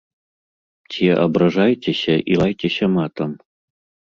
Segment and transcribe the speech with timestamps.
[0.93, 3.31] Ці абражайцеся і лайцеся матам.